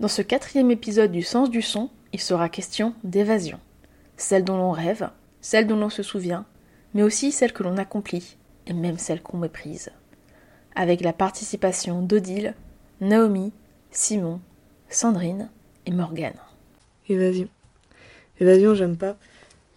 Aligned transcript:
Dans 0.00 0.08
ce 0.08 0.22
quatrième 0.22 0.70
épisode 0.70 1.12
du 1.12 1.20
Sens 1.20 1.50
du 1.50 1.60
son, 1.60 1.90
il 2.14 2.20
sera 2.20 2.48
question 2.48 2.94
d'évasion. 3.04 3.60
Celle 4.16 4.44
dont 4.44 4.56
l'on 4.56 4.70
rêve, 4.70 5.10
celle 5.42 5.66
dont 5.66 5.76
l'on 5.76 5.90
se 5.90 6.02
souvient, 6.02 6.46
mais 6.94 7.02
aussi 7.02 7.32
celle 7.32 7.52
que 7.52 7.62
l'on 7.62 7.76
accomplit, 7.76 8.38
et 8.66 8.72
même 8.72 8.96
celle 8.96 9.20
qu'on 9.20 9.36
méprise. 9.36 9.90
Avec 10.74 11.02
la 11.02 11.12
participation 11.12 12.00
d'Odile, 12.00 12.54
Naomi, 13.02 13.52
Simon, 13.90 14.40
Sandrine 14.88 15.50
et 15.84 15.90
Morgane. 15.90 16.40
Évasion. 17.06 17.48
Évasion, 18.40 18.74
j'aime 18.74 18.96
pas. 18.96 19.18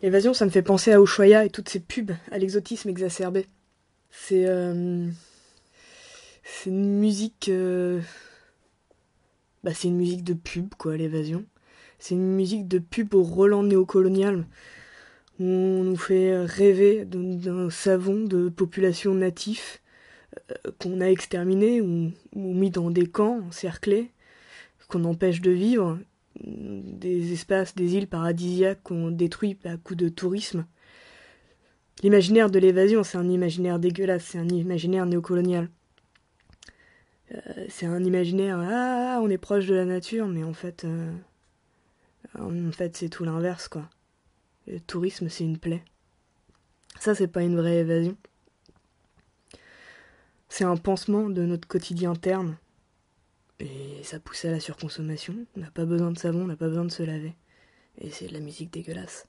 Évasion, 0.03 0.33
ça 0.33 0.45
me 0.45 0.51
fait 0.51 0.61
penser 0.61 0.93
à 0.93 1.01
Ushuaïa 1.01 1.43
et 1.43 1.49
toutes 1.49 1.67
ces 1.67 1.81
pubs, 1.81 2.13
à 2.31 2.37
l'exotisme 2.37 2.87
exacerbé. 2.87 3.45
C'est. 4.09 4.45
Euh, 4.45 5.09
c'est 6.45 6.69
une 6.69 6.97
musique. 6.99 7.49
Euh, 7.49 7.99
bah, 9.63 9.73
c'est 9.73 9.87
une 9.87 9.97
musique 9.97 10.23
de 10.23 10.33
pub, 10.33 10.73
quoi, 10.77 10.97
l'évasion. 10.97 11.45
C'est 11.99 12.15
une 12.15 12.35
musique 12.35 12.67
de 12.67 12.79
pub 12.79 13.13
au 13.13 13.23
Roland 13.23 13.63
néocolonial. 13.63 14.45
Où 15.39 15.45
on 15.45 15.83
nous 15.83 15.97
fait 15.97 16.37
rêver 16.45 17.05
d'un 17.05 17.69
savon 17.69 18.25
de 18.25 18.49
population 18.49 19.15
natif 19.15 19.81
euh, 20.51 20.71
qu'on 20.79 21.01
a 21.01 21.07
exterminé 21.07 21.81
ou, 21.81 22.11
mis 22.35 22.71
dans 22.71 22.91
des 22.91 23.07
camps 23.07 23.41
encerclés, 23.47 24.11
qu'on 24.87 25.05
empêche 25.05 25.41
de 25.41 25.51
vivre, 25.51 25.97
des 26.43 27.33
espaces, 27.33 27.75
des 27.75 27.95
îles 27.95 28.07
paradisiaques 28.07 28.83
qu'on 28.83 29.11
détruit 29.11 29.57
à 29.63 29.77
coup 29.77 29.95
de 29.95 30.09
tourisme. 30.09 30.65
L'imaginaire 32.03 32.49
de 32.49 32.59
l'évasion, 32.59 33.03
c'est 33.03 33.17
un 33.17 33.29
imaginaire 33.29 33.79
dégueulasse, 33.79 34.25
c'est 34.25 34.37
un 34.37 34.49
imaginaire 34.49 35.05
néocolonial. 35.05 35.69
Euh, 37.31 37.65
c'est 37.69 37.85
un 37.85 38.03
imaginaire, 38.03 38.59
ah, 38.59 39.19
on 39.21 39.29
est 39.29 39.37
proche 39.37 39.65
de 39.65 39.75
la 39.75 39.85
nature, 39.85 40.27
mais 40.27 40.43
en 40.43 40.53
fait, 40.53 40.83
euh, 40.83 41.11
en 42.39 42.71
fait, 42.71 42.97
c'est 42.97 43.09
tout 43.09 43.23
l'inverse, 43.23 43.67
quoi. 43.67 43.89
Le 44.67 44.79
tourisme, 44.79 45.29
c'est 45.29 45.43
une 45.43 45.57
plaie. 45.57 45.83
Ça, 46.99 47.15
c'est 47.15 47.27
pas 47.27 47.41
une 47.41 47.57
vraie 47.57 47.77
évasion. 47.77 48.15
C'est 50.49 50.63
un 50.63 50.77
pansement 50.77 51.29
de 51.29 51.43
notre 51.45 51.67
quotidien 51.67 52.15
terne. 52.15 52.57
Et 53.59 54.03
ça 54.03 54.19
pousse 54.19 54.45
à 54.45 54.51
la 54.51 54.59
surconsommation. 54.59 55.35
On 55.55 55.59
n'a 55.59 55.71
pas 55.71 55.85
besoin 55.85 56.11
de 56.11 56.17
savon, 56.17 56.43
on 56.43 56.47
n'a 56.47 56.55
pas 56.55 56.67
besoin 56.67 56.85
de 56.85 56.91
se 56.91 57.03
laver. 57.03 57.33
Et 57.99 58.09
c'est 58.09 58.27
de 58.27 58.33
la 58.33 58.39
musique 58.39 58.71
dégueulasse. 58.71 59.27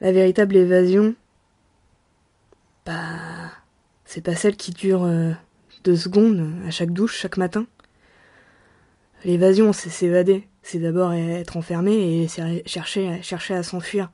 La 0.00 0.12
véritable 0.12 0.56
évasion, 0.56 1.14
bah, 2.86 3.50
c'est 4.08 4.22
pas 4.22 4.34
celle 4.34 4.56
qui 4.56 4.70
dure 4.70 5.04
euh, 5.04 5.32
deux 5.84 5.94
secondes 5.94 6.50
à 6.66 6.70
chaque 6.70 6.92
douche, 6.94 7.14
chaque 7.14 7.36
matin. 7.36 7.66
L'évasion, 9.22 9.74
c'est 9.74 9.90
s'évader. 9.90 10.48
C'est 10.62 10.78
d'abord 10.78 11.12
être 11.12 11.58
enfermé 11.58 12.22
et 12.22 12.28
chercher, 12.66 13.20
chercher 13.22 13.54
à 13.54 13.62
s'enfuir. 13.62 14.10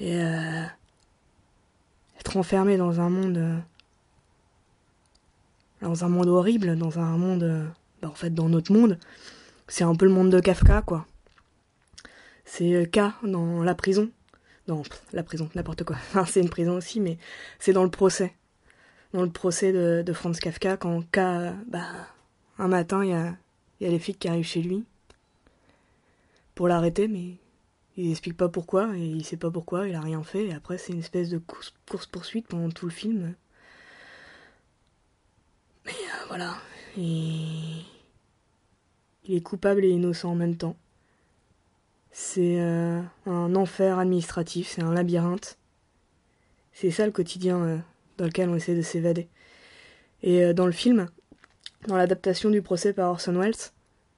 Et 0.00 0.20
euh, 0.20 0.64
être 2.18 2.36
enfermé 2.36 2.76
dans 2.76 3.00
un 3.00 3.08
monde. 3.08 3.36
Euh, 3.36 3.58
dans 5.82 6.04
un 6.04 6.08
monde 6.08 6.26
horrible, 6.26 6.76
dans 6.76 6.98
un 6.98 7.16
monde. 7.16 7.70
Bah, 8.02 8.08
en 8.08 8.14
fait, 8.14 8.34
dans 8.34 8.48
notre 8.48 8.72
monde. 8.72 8.98
C'est 9.68 9.84
un 9.84 9.94
peu 9.94 10.06
le 10.06 10.12
monde 10.12 10.30
de 10.30 10.40
Kafka, 10.40 10.82
quoi. 10.82 11.06
C'est 12.44 12.90
K 12.90 12.98
dans 13.22 13.62
la 13.62 13.76
prison. 13.76 14.10
Non, 14.66 14.82
la 15.12 15.22
prison, 15.22 15.48
n'importe 15.54 15.84
quoi. 15.84 15.96
c'est 16.26 16.40
une 16.40 16.50
prison 16.50 16.78
aussi, 16.78 16.98
mais 16.98 17.18
c'est 17.60 17.72
dans 17.72 17.84
le 17.84 17.90
procès 17.90 18.34
dans 19.16 19.22
le 19.22 19.30
procès 19.30 19.72
de, 19.72 20.12
Franz 20.12 20.38
Kafka, 20.38 20.76
quand 20.76 21.00
K, 21.10 21.20
bah, 21.68 21.88
un 22.58 22.68
matin, 22.68 23.02
il 23.02 23.10
y 23.10 23.14
a, 23.14 23.34
y 23.80 23.88
les 23.88 23.98
flics 23.98 24.18
qui 24.18 24.28
arrivent 24.28 24.44
chez 24.44 24.60
lui 24.60 24.84
pour 26.54 26.68
l'arrêter, 26.68 27.08
mais 27.08 27.36
il 27.96 28.10
explique 28.10 28.36
pas 28.36 28.50
pourquoi, 28.50 28.94
et 28.94 29.00
il 29.00 29.24
sait 29.24 29.38
pas 29.38 29.50
pourquoi, 29.50 29.88
il 29.88 29.94
a 29.94 30.02
rien 30.02 30.22
fait, 30.22 30.48
et 30.48 30.52
après 30.52 30.76
c'est 30.76 30.92
une 30.92 30.98
espèce 30.98 31.30
de 31.30 31.38
course-poursuite 31.38 32.46
pendant 32.46 32.68
tout 32.68 32.84
le 32.84 32.92
film. 32.92 33.34
Mais 35.86 35.92
euh, 35.92 36.26
voilà, 36.28 36.58
il 36.98 37.86
est 39.26 39.40
coupable 39.40 39.82
et 39.86 39.88
innocent 39.88 40.30
en 40.30 40.34
même 40.34 40.58
temps. 40.58 40.76
C'est 42.12 42.60
euh, 42.60 43.00
un 43.24 43.54
enfer 43.54 43.98
administratif, 43.98 44.72
c'est 44.74 44.82
un 44.82 44.92
labyrinthe. 44.92 45.56
C'est 46.74 46.90
ça 46.90 47.06
le 47.06 47.12
quotidien 47.12 47.62
euh, 47.62 47.78
dans 48.18 48.24
lequel 48.24 48.48
on 48.48 48.56
essaie 48.56 48.74
de 48.74 48.82
s'évader. 48.82 49.28
Et 50.22 50.42
euh, 50.42 50.52
dans 50.52 50.66
le 50.66 50.72
film, 50.72 51.08
dans 51.86 51.96
l'adaptation 51.96 52.50
du 52.50 52.62
procès 52.62 52.92
par 52.92 53.10
Orson 53.10 53.38
Welles, 53.38 53.54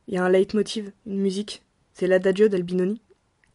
il 0.07 0.15
y 0.15 0.17
a 0.17 0.25
un 0.25 0.29
leitmotiv, 0.29 0.93
une 1.07 1.21
musique, 1.21 1.63
c'est 1.93 2.07
l'Adagio 2.07 2.49
d'Albinoni. 2.49 3.03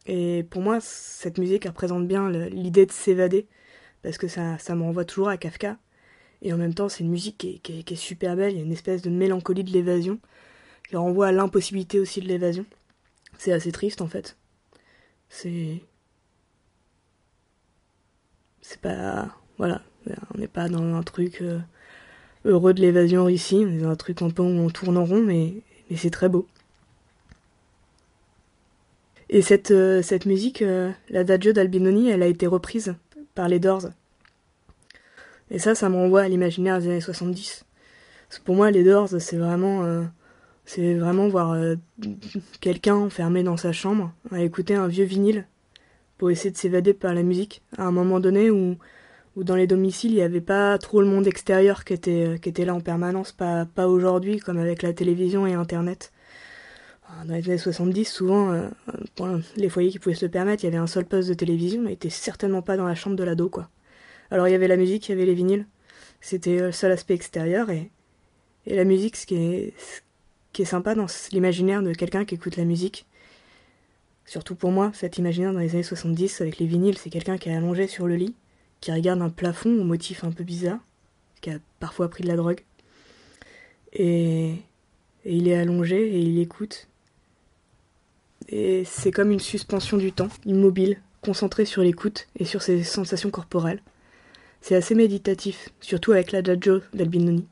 Et 0.06 0.44
pour 0.50 0.62
moi, 0.62 0.78
cette 0.80 1.38
musique 1.38 1.64
représente 1.64 2.06
bien 2.06 2.30
l'idée 2.30 2.86
de 2.86 2.92
s'évader, 2.92 3.46
parce 4.02 4.18
que 4.18 4.28
ça, 4.28 4.58
ça 4.58 4.74
me 4.74 4.82
renvoie 4.82 5.04
toujours 5.04 5.28
à 5.28 5.36
Kafka. 5.36 5.78
Et 6.42 6.52
en 6.52 6.58
même 6.58 6.74
temps, 6.74 6.88
c'est 6.88 7.02
une 7.02 7.10
musique 7.10 7.38
qui 7.38 7.54
est, 7.54 7.58
qui, 7.84 7.94
est, 7.94 7.96
super 7.96 8.36
belle, 8.36 8.52
il 8.52 8.58
y 8.58 8.60
a 8.60 8.64
une 8.64 8.72
espèce 8.72 9.02
de 9.02 9.10
mélancolie 9.10 9.64
de 9.64 9.70
l'évasion, 9.70 10.20
qui 10.88 10.96
renvoie 10.96 11.28
à 11.28 11.32
l'impossibilité 11.32 11.98
aussi 11.98 12.20
de 12.20 12.28
l'évasion. 12.28 12.66
C'est 13.38 13.52
assez 13.52 13.72
triste 13.72 14.02
en 14.02 14.06
fait. 14.06 14.36
C'est. 15.28 15.80
C'est 18.60 18.80
pas. 18.80 19.34
Voilà, 19.58 19.82
on 20.34 20.38
n'est 20.38 20.48
pas 20.48 20.68
dans 20.68 20.94
un 20.94 21.02
truc 21.02 21.40
euh, 21.42 21.58
heureux 22.44 22.74
de 22.74 22.80
l'évasion 22.80 23.28
ici, 23.28 23.64
on 23.66 23.72
est 23.72 23.78
dans 23.78 23.90
un 23.90 23.96
truc 23.96 24.22
un 24.22 24.30
peu 24.30 24.42
où 24.42 24.46
on 24.46 24.70
tourne 24.70 24.96
en 24.96 25.04
rond, 25.04 25.22
mais, 25.22 25.54
c'est 25.96 26.10
très 26.10 26.28
beau. 26.28 26.46
Et 29.30 29.42
cette, 29.42 29.70
euh, 29.70 30.02
cette 30.02 30.26
musique, 30.26 30.62
euh, 30.62 30.90
la 31.08 31.24
Dagio 31.24 31.52
d'Albinoni, 31.52 32.10
elle 32.10 32.22
a 32.22 32.26
été 32.26 32.46
reprise 32.46 32.94
par 33.34 33.48
les 33.48 33.58
Doors. 33.58 33.88
Et 35.50 35.58
ça, 35.58 35.74
ça 35.74 35.88
me 35.88 35.96
renvoie 35.96 36.22
à 36.22 36.28
l'imaginaire 36.28 36.80
des 36.80 36.88
années 36.88 37.00
70. 37.00 37.64
pour 38.44 38.56
moi, 38.56 38.70
les 38.70 38.82
Doors, 38.82 39.08
c'est 39.18 39.36
vraiment, 39.36 40.04
c'est 40.64 40.94
vraiment 40.94 41.28
voir 41.28 41.56
quelqu'un 42.60 42.94
enfermé 42.94 43.42
dans 43.42 43.56
sa 43.56 43.72
chambre 43.72 44.12
à 44.32 44.40
écouter 44.40 44.74
un 44.74 44.88
vieux 44.88 45.04
vinyle 45.04 45.46
pour 46.18 46.30
essayer 46.30 46.50
de 46.50 46.56
s'évader 46.56 46.94
par 46.94 47.14
la 47.14 47.22
musique 47.22 47.62
à 47.76 47.84
un 47.84 47.90
moment 47.90 48.20
donné 48.20 48.50
où 48.50 48.76
où 49.36 49.44
dans 49.44 49.56
les 49.56 49.66
domiciles, 49.66 50.12
il 50.12 50.16
n'y 50.16 50.22
avait 50.22 50.40
pas 50.40 50.78
trop 50.78 51.00
le 51.00 51.06
monde 51.06 51.26
extérieur 51.26 51.84
qui 51.84 51.92
était, 51.92 52.26
euh, 52.26 52.38
qui 52.38 52.52
là 52.64 52.74
en 52.74 52.80
permanence, 52.80 53.32
pas, 53.32 53.66
aujourd'hui, 53.76 54.38
comme 54.38 54.58
avec 54.58 54.82
la 54.82 54.92
télévision 54.92 55.46
et 55.46 55.54
Internet. 55.54 56.12
Euh, 57.10 57.24
dans 57.26 57.34
les 57.34 57.48
années 57.48 57.58
70, 57.58 58.04
souvent, 58.04 58.52
euh, 58.52 59.38
les 59.56 59.68
foyers 59.68 59.90
qui 59.90 59.98
pouvaient 59.98 60.14
se 60.14 60.26
permettre, 60.26 60.62
il 60.62 60.66
y 60.66 60.68
avait 60.68 60.78
un 60.78 60.86
seul 60.86 61.04
poste 61.04 61.28
de 61.28 61.34
télévision, 61.34 61.82
mais 61.82 61.98
il 62.00 62.10
certainement 62.10 62.62
pas 62.62 62.76
dans 62.76 62.86
la 62.86 62.94
chambre 62.94 63.16
de 63.16 63.24
l'ado, 63.24 63.48
quoi. 63.48 63.68
Alors 64.30 64.48
il 64.48 64.52
y 64.52 64.54
avait 64.54 64.68
la 64.68 64.76
musique, 64.76 65.08
il 65.08 65.12
y 65.12 65.14
avait 65.14 65.26
les 65.26 65.34
vinyles. 65.34 65.66
C'était 66.20 66.58
le 66.58 66.72
seul 66.72 66.92
aspect 66.92 67.14
extérieur, 67.14 67.70
et, 67.70 67.90
et 68.66 68.76
la 68.76 68.84
musique, 68.84 69.16
ce 69.16 69.26
qui 69.26 69.36
est, 69.36 69.74
ce 69.78 70.00
qui 70.52 70.62
est 70.62 70.66
sympa 70.66 70.94
dans 70.94 71.06
l'imaginaire 71.32 71.82
de 71.82 71.92
quelqu'un 71.92 72.24
qui 72.24 72.36
écoute 72.36 72.56
la 72.56 72.64
musique, 72.64 73.06
surtout 74.24 74.54
pour 74.54 74.70
moi, 74.70 74.90
cet 74.94 75.18
imaginaire 75.18 75.52
dans 75.52 75.58
les 75.58 75.74
années 75.74 75.82
70 75.82 76.40
avec 76.40 76.58
les 76.58 76.66
vinyles, 76.66 76.96
c'est 76.96 77.10
quelqu'un 77.10 77.36
qui 77.36 77.48
est 77.50 77.54
allongé 77.54 77.86
sur 77.86 78.06
le 78.06 78.16
lit, 78.16 78.34
qui 78.84 78.92
regarde 78.92 79.22
un 79.22 79.30
plafond 79.30 79.80
au 79.80 79.82
motif 79.82 80.24
un 80.24 80.30
peu 80.30 80.44
bizarre, 80.44 80.78
qui 81.40 81.48
a 81.48 81.56
parfois 81.80 82.10
pris 82.10 82.22
de 82.22 82.28
la 82.28 82.36
drogue. 82.36 82.60
Et, 83.94 84.56
il 85.24 85.48
est 85.48 85.56
allongé 85.56 85.96
et 85.96 86.18
il 86.18 86.38
écoute. 86.38 86.86
Et 88.50 88.84
c'est 88.84 89.10
comme 89.10 89.30
une 89.30 89.40
suspension 89.40 89.96
du 89.96 90.12
temps, 90.12 90.28
immobile, 90.44 91.00
concentré 91.22 91.64
sur 91.64 91.80
l'écoute 91.80 92.26
et 92.38 92.44
sur 92.44 92.60
ses 92.60 92.82
sensations 92.82 93.30
corporelles. 93.30 93.80
C'est 94.60 94.74
assez 94.74 94.94
méditatif, 94.94 95.70
surtout 95.80 96.12
avec 96.12 96.30
la 96.30 96.42
Jadjo 96.42 96.80
d'Albinoni. 96.92 97.46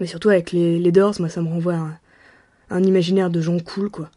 Mais 0.00 0.06
surtout 0.06 0.30
avec 0.30 0.50
les, 0.50 0.92
Doors, 0.92 1.16
moi 1.18 1.28
ça 1.28 1.42
me 1.42 1.48
renvoie 1.48 1.74
à 1.74 2.74
un, 2.74 2.82
imaginaire 2.82 3.28
de 3.28 3.42
gens 3.42 3.58
cool, 3.58 3.90
quoi. 3.90 4.10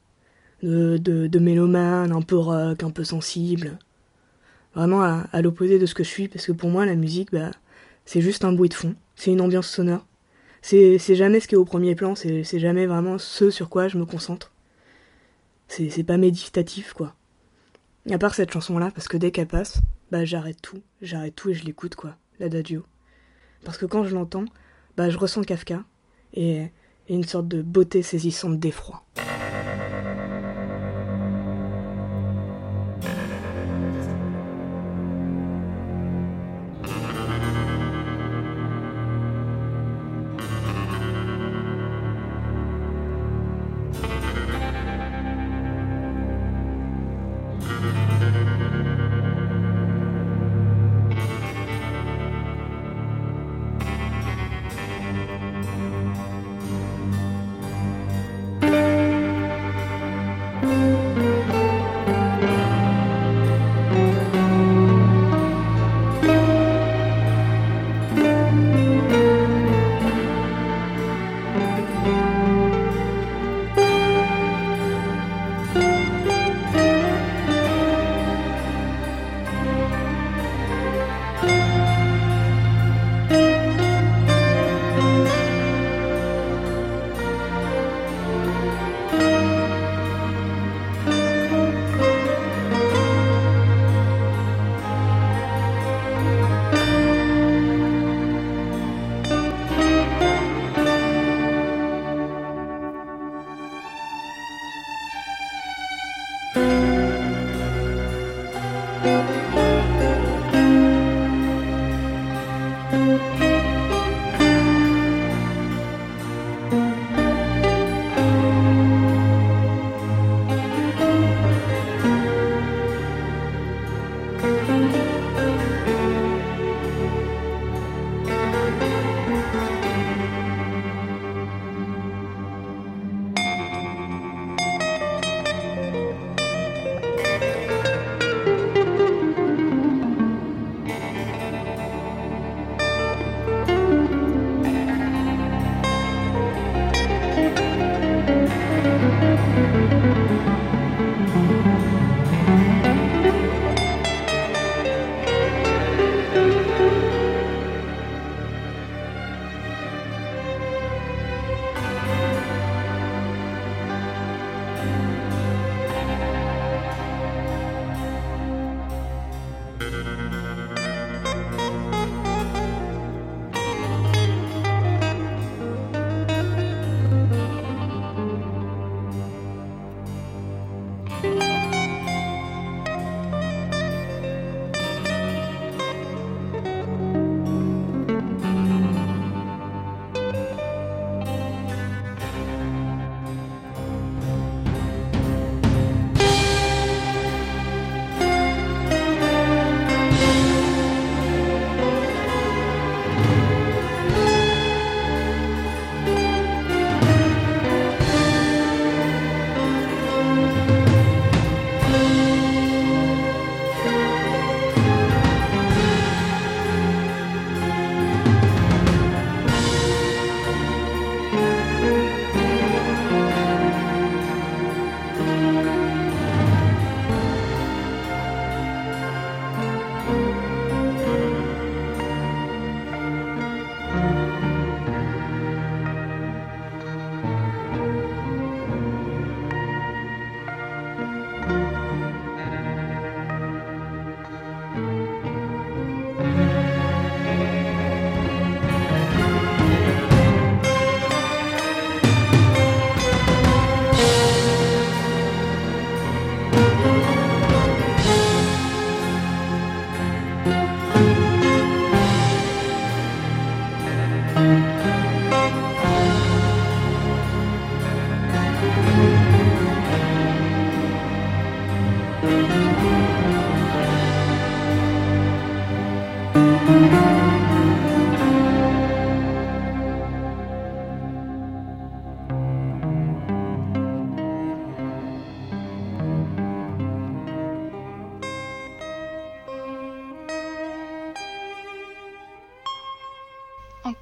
De, 0.63 0.97
de, 0.97 1.27
de 1.27 1.39
mélomanes, 1.39 2.13
un 2.13 2.21
peu 2.21 2.37
rock, 2.37 2.83
un 2.83 2.89
peu 2.89 3.03
sensible 3.03 3.77
vraiment 4.75 5.01
à, 5.01 5.41
l'opposé 5.41 5.79
de 5.79 5.85
ce 5.85 5.93
que 5.93 6.03
je 6.03 6.09
suis, 6.09 6.27
parce 6.27 6.45
que 6.45 6.51
pour 6.51 6.69
moi, 6.69 6.85
la 6.85 6.95
musique, 6.95 7.31
bah, 7.31 7.51
c'est 8.05 8.21
juste 8.21 8.43
un 8.43 8.53
bruit 8.53 8.69
de 8.69 8.73
fond, 8.73 8.95
c'est 9.15 9.31
une 9.31 9.41
ambiance 9.41 9.67
sonore. 9.67 10.05
C'est, 10.61 10.97
jamais 11.15 11.39
ce 11.39 11.47
qui 11.47 11.55
est 11.55 11.57
au 11.57 11.65
premier 11.65 11.95
plan, 11.95 12.15
c'est, 12.15 12.43
jamais 12.59 12.85
vraiment 12.85 13.17
ce 13.17 13.49
sur 13.49 13.69
quoi 13.69 13.87
je 13.87 13.97
me 13.97 14.05
concentre. 14.05 14.51
C'est, 15.67 16.03
pas 16.03 16.17
méditatif, 16.17 16.93
quoi. 16.93 17.15
À 18.09 18.17
part 18.17 18.33
cette 18.33 18.51
chanson-là, 18.51 18.91
parce 18.93 19.07
que 19.07 19.17
dès 19.17 19.31
qu'elle 19.31 19.47
passe, 19.47 19.81
bah 20.11 20.25
j'arrête 20.25 20.61
tout, 20.61 20.81
j'arrête 21.01 21.35
tout 21.35 21.49
et 21.49 21.53
je 21.53 21.63
l'écoute, 21.63 21.95
quoi, 21.95 22.15
la 22.39 22.49
Dadio. 22.49 22.83
Parce 23.63 23.77
que 23.77 23.85
quand 23.85 24.03
je 24.03 24.15
l'entends, 24.15 24.45
bah 24.97 25.09
je 25.09 25.17
ressens 25.17 25.43
Kafka 25.43 25.83
et 26.33 26.71
une 27.07 27.23
sorte 27.23 27.47
de 27.47 27.61
beauté 27.61 28.01
saisissante 28.01 28.59
d'effroi. 28.59 29.03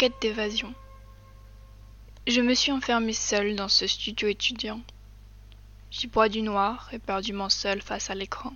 Quête 0.07 0.21
d'évasion. 0.21 0.73
Je 2.27 2.39
me 2.39 2.53
suis 2.53 2.71
enfermée 2.71 3.11
seule 3.11 3.57
dans 3.57 3.67
ce 3.67 3.87
studio 3.87 4.29
étudiant. 4.29 4.79
J'y 5.91 6.07
bois 6.07 6.29
du 6.29 6.41
noir, 6.41 6.89
éperdument 6.93 7.49
seule 7.49 7.81
face 7.81 8.09
à 8.09 8.15
l'écran. 8.15 8.53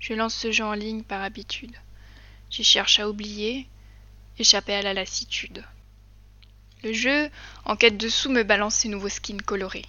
Je 0.00 0.12
lance 0.12 0.34
ce 0.34 0.52
jeu 0.52 0.62
en 0.64 0.74
ligne 0.74 1.04
par 1.04 1.22
habitude. 1.22 1.74
J'y 2.50 2.64
cherche 2.64 2.98
à 2.98 3.08
oublier, 3.08 3.66
échapper 4.38 4.74
à 4.74 4.82
la 4.82 4.92
lassitude. 4.92 5.64
Le 6.82 6.92
jeu, 6.92 7.30
en 7.64 7.74
quête 7.74 7.96
de 7.96 8.10
sous, 8.10 8.28
me 8.28 8.42
balance 8.42 8.74
ses 8.74 8.88
nouveaux 8.88 9.08
skins 9.08 9.40
colorés. 9.40 9.86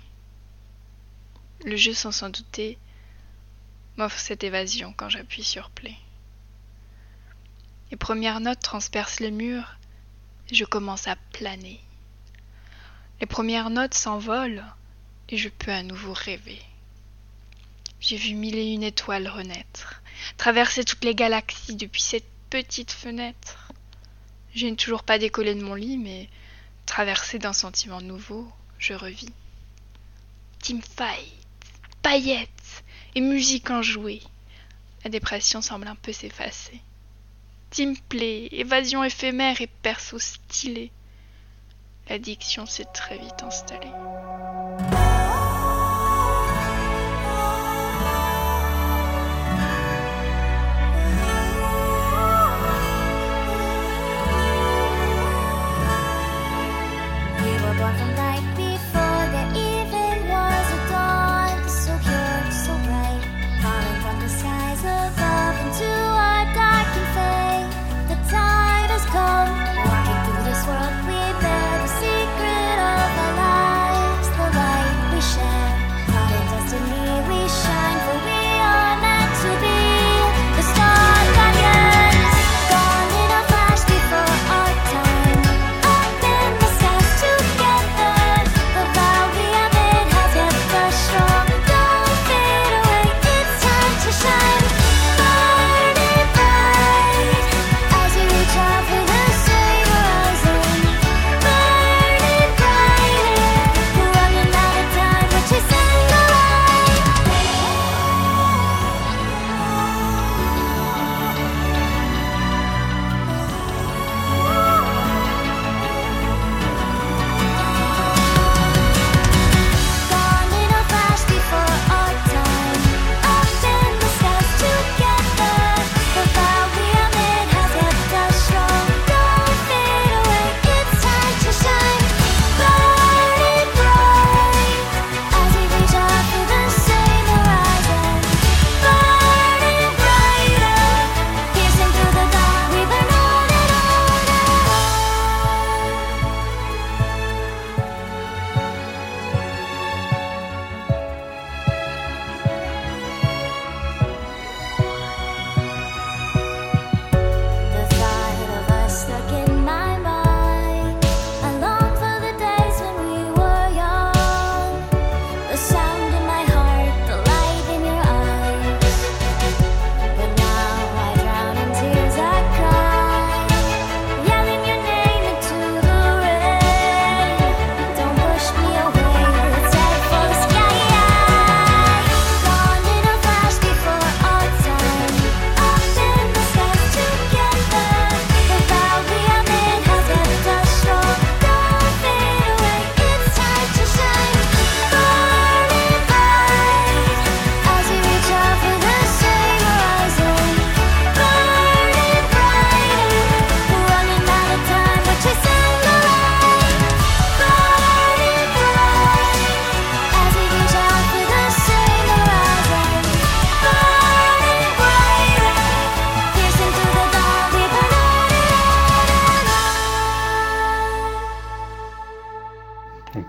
Le 1.65 1.75
jeu, 1.75 1.93
sans 1.93 2.13
s'en 2.13 2.29
douter, 2.29 2.77
m'offre 3.97 4.19
cette 4.19 4.45
évasion 4.45 4.93
quand 4.95 5.09
j'appuie 5.09 5.43
sur 5.43 5.71
play. 5.71 5.95
Les 7.91 7.97
premières 7.97 8.39
notes 8.39 8.61
transpercent 8.61 9.19
le 9.19 9.31
mur 9.31 9.75
je 10.51 10.65
commence 10.65 11.07
à 11.07 11.15
planer. 11.33 11.79
Les 13.19 13.25
premières 13.25 13.69
notes 13.69 13.93
s'envolent 13.93 14.65
et 15.29 15.37
je 15.37 15.49
peux 15.49 15.71
à 15.71 15.83
nouveau 15.83 16.13
rêver. 16.13 16.61
J'ai 17.99 18.17
vu 18.17 18.35
mille 18.35 18.55
et 18.55 18.73
une 18.73 18.83
étoiles 18.83 19.27
renaître, 19.27 20.01
traverser 20.37 20.83
toutes 20.83 21.03
les 21.03 21.15
galaxies 21.15 21.75
depuis 21.75 22.01
cette 22.01 22.29
petite 22.49 22.91
fenêtre. 22.91 23.71
Je 24.53 24.67
n'ai 24.67 24.75
toujours 24.75 25.03
pas 25.03 25.17
décollé 25.17 25.55
de 25.55 25.63
mon 25.63 25.73
lit, 25.73 25.97
mais 25.97 26.29
traversé 26.85 27.39
d'un 27.39 27.53
sentiment 27.53 28.01
nouveau, 28.01 28.51
je 28.77 28.93
revis. 28.93 29.33
Teamfight, 30.59 31.33
paillettes 32.01 32.83
et 33.15 33.21
musique 33.21 33.71
enjouée. 33.71 34.21
La 35.03 35.09
dépression 35.09 35.61
semble 35.61 35.87
un 35.87 35.95
peu 35.95 36.13
s'effacer 36.13 36.81
teamplay, 37.75 38.47
évasion 38.53 39.03
éphémère 39.03 39.59
et 39.59 39.67
perso 39.67 40.17
stylé. 40.17 40.91
L'addiction 42.07 42.65
s'est 42.65 42.87
très 42.93 43.17
vite 43.17 43.43
installée. 43.43 43.91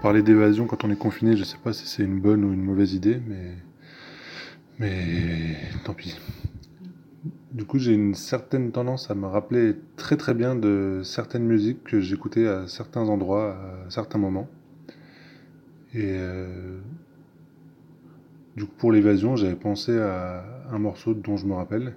Parler 0.06 0.22
d'évasion 0.22 0.68
quand 0.68 0.84
on 0.84 0.90
est 0.92 0.96
confiné, 0.96 1.36
je 1.36 1.42
sais 1.42 1.58
pas 1.58 1.72
si 1.72 1.88
c'est 1.88 2.04
une 2.04 2.20
bonne 2.20 2.44
ou 2.44 2.52
une 2.52 2.62
mauvaise 2.62 2.94
idée, 2.94 3.20
mais 3.26 3.54
mais 4.78 5.56
tant 5.84 5.94
pis. 5.94 6.16
Du 7.50 7.64
coup, 7.64 7.80
j'ai 7.80 7.92
une 7.92 8.14
certaine 8.14 8.70
tendance 8.70 9.10
à 9.10 9.16
me 9.16 9.26
rappeler 9.26 9.74
très 9.96 10.16
très 10.16 10.32
bien 10.32 10.54
de 10.54 11.00
certaines 11.02 11.42
musiques 11.42 11.82
que 11.82 11.98
j'écoutais 11.98 12.46
à 12.46 12.68
certains 12.68 13.08
endroits, 13.08 13.56
à 13.84 13.90
certains 13.90 14.20
moments. 14.20 14.48
Et 15.92 16.04
euh, 16.04 16.78
du 18.56 18.66
coup, 18.66 18.74
pour 18.78 18.92
l'évasion, 18.92 19.34
j'avais 19.34 19.56
pensé 19.56 19.98
à 19.98 20.44
un 20.70 20.78
morceau 20.78 21.14
dont 21.14 21.36
je 21.36 21.46
me 21.46 21.54
rappelle. 21.54 21.96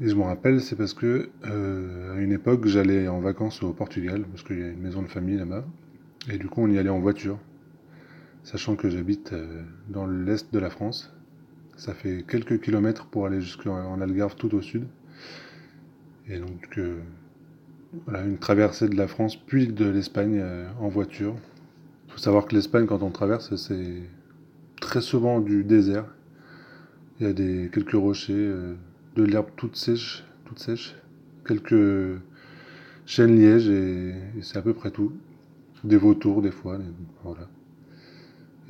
Et 0.00 0.08
je 0.08 0.16
me 0.16 0.22
rappelle, 0.22 0.60
c'est 0.60 0.74
parce 0.74 0.94
que 0.94 1.30
euh, 1.46 2.16
à 2.16 2.20
une 2.20 2.32
époque, 2.32 2.66
j'allais 2.66 3.06
en 3.06 3.20
vacances 3.20 3.62
au 3.62 3.72
Portugal, 3.72 4.24
parce 4.32 4.42
qu'il 4.42 4.58
y 4.58 4.64
a 4.64 4.66
une 4.66 4.82
maison 4.82 5.00
de 5.00 5.06
famille 5.06 5.36
là-bas. 5.36 5.64
Et 6.30 6.38
du 6.38 6.48
coup, 6.48 6.62
on 6.62 6.70
y 6.70 6.78
allait 6.78 6.90
en 6.90 7.00
voiture, 7.00 7.38
sachant 8.42 8.76
que 8.76 8.88
j'habite 8.88 9.32
euh, 9.32 9.62
dans 9.88 10.06
l'est 10.06 10.52
de 10.52 10.58
la 10.58 10.70
France. 10.70 11.12
Ça 11.76 11.92
fait 11.92 12.24
quelques 12.26 12.60
kilomètres 12.60 13.06
pour 13.06 13.26
aller 13.26 13.40
jusqu'en 13.40 14.00
Algarve, 14.00 14.36
tout 14.36 14.54
au 14.54 14.62
sud. 14.62 14.86
Et 16.28 16.38
donc, 16.38 16.78
euh, 16.78 17.00
voilà, 18.06 18.24
une 18.24 18.38
traversée 18.38 18.88
de 18.88 18.96
la 18.96 19.08
France, 19.08 19.36
puis 19.36 19.66
de 19.66 19.84
l'Espagne 19.84 20.42
en 20.80 20.88
voiture. 20.88 21.34
Il 22.06 22.12
faut 22.12 22.18
savoir 22.18 22.46
que 22.46 22.54
l'Espagne, 22.54 22.86
quand 22.86 23.02
on 23.02 23.10
traverse, 23.10 23.54
c'est 23.56 24.02
très 24.80 25.00
souvent 25.00 25.40
du 25.40 25.64
désert. 25.64 26.06
Il 27.18 27.26
y 27.26 27.30
a 27.30 27.32
des, 27.32 27.70
quelques 27.72 27.92
rochers 27.92 28.52
de 29.16 29.22
l'herbe 29.22 29.48
toute 29.56 29.76
sèche, 29.76 30.24
toute 30.44 30.58
sèche, 30.58 30.96
quelques 31.46 32.18
chênes 33.06 33.36
lièges 33.36 33.68
et, 33.68 34.14
c'est 34.42 34.58
à 34.58 34.62
peu 34.62 34.74
près 34.74 34.90
tout. 34.90 35.12
Des 35.84 35.96
vautours 35.96 36.42
des 36.42 36.50
fois, 36.50 36.78
voilà. 37.22 37.46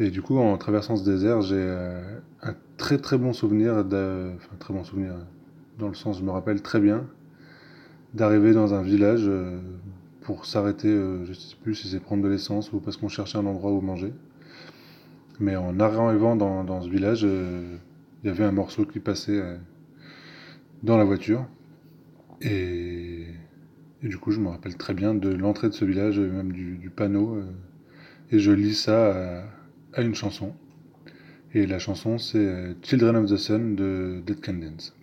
Et 0.01 0.11
du 0.11 0.23
coup, 0.23 0.39
en 0.39 0.59
traversant 0.59 0.97
ce 0.97 1.05
désert, 1.05 1.41
j'ai 1.41 1.55
euh, 1.57 2.19
un 2.43 2.55
très 2.77 2.99
très 2.99 3.17
bon 3.17 3.33
souvenir, 3.33 3.85
de, 3.85 4.33
enfin 4.35 4.57
très 4.59 4.75
bon 4.75 4.83
souvenir, 4.83 5.15
dans 5.79 5.87
le 5.87 5.95
sens, 5.95 6.19
je 6.19 6.25
me 6.25 6.31
rappelle 6.31 6.61
très 6.63 6.81
bien, 6.81 7.07
d'arriver 8.15 8.53
dans 8.53 8.75
un 8.75 8.83
village 8.83 9.27
euh, 9.29 9.61
pour 10.23 10.47
s'arrêter, 10.47 10.89
euh, 10.89 11.25
je 11.25 11.31
ne 11.31 11.35
sais 11.35 11.57
plus 11.63 11.77
si 11.77 11.89
c'est 11.89 12.01
prendre 12.01 12.25
de 12.25 12.29
l'essence 12.29 12.73
ou 12.73 12.81
parce 12.81 12.97
qu'on 12.97 13.09
cherchait 13.09 13.39
un 13.39 13.47
endroit 13.47 13.71
où 13.71 13.81
manger. 13.81 14.13
Mais 15.39 15.55
en 15.55 15.79
arrivant 15.79 16.35
dans, 16.35 16.65
dans 16.65 16.83
ce 16.83 16.89
village, 16.89 17.23
il 17.23 18.27
y 18.27 18.29
avait 18.29 18.45
un 18.45 18.53
morceau 18.53 18.85
qui 18.85 19.01
passait 19.01 19.43
dans 20.85 20.97
la 20.97 21.03
voiture. 21.03 21.45
Et, 22.41 23.04
du 24.09 24.19
coup, 24.19 24.31
je 24.31 24.41
me 24.41 24.49
rappelle 24.49 24.77
très 24.77 24.95
bien 24.95 25.15
de 25.15 25.31
l'entrée 25.31 25.69
de 25.69 25.75
ce 25.75 25.85
village, 25.85 26.19
même 26.19 26.53
du, 26.53 26.91
panneau. 26.95 27.37
Euh, 27.37 27.45
et 28.31 28.39
je 28.39 28.53
lis 28.53 28.75
ça 28.75 29.45
à, 29.95 30.03
une 30.03 30.15
chanson. 30.15 30.55
Et 31.55 31.67
la 31.67 31.79
chanson, 31.79 32.19
c'est 32.19 32.39
euh, 32.39 32.75
Children 32.83 33.17
of 33.17 33.31
the 33.31 33.37
Sun 33.37 33.77
de 33.77 34.23
Dead 34.27 34.45
Can 34.45 34.55
Dance. 34.55 34.95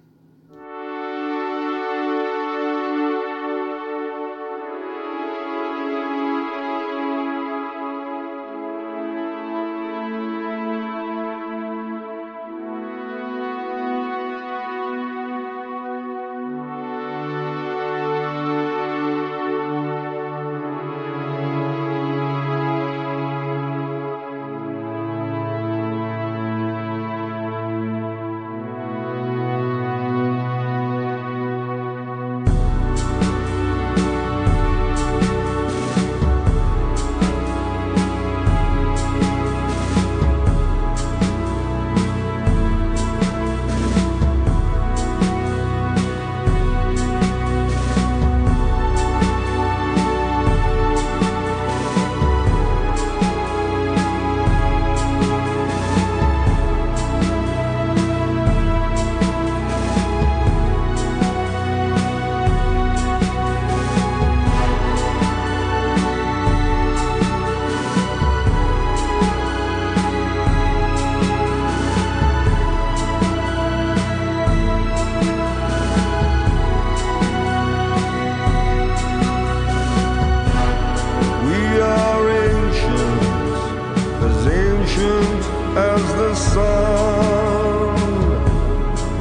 sun. 86.53 87.95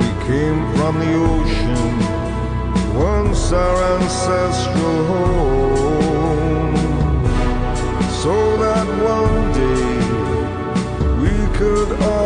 We 0.00 0.08
came 0.28 0.60
from 0.76 0.94
the 1.02 1.12
ocean, 1.32 1.92
once 2.94 3.52
our 3.52 3.78
ancestral 3.96 4.98
home, 5.12 6.76
so 8.22 8.34
that 8.64 8.86
one 9.16 9.38
day 9.62 9.90
we 11.22 11.34
could 11.58 11.90
all. 12.02 12.19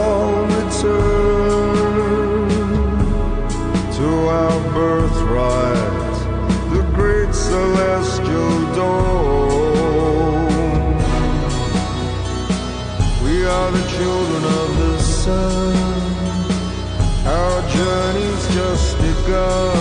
go. 19.26 19.74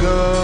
go. 0.00 0.37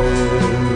soul. 0.00 0.69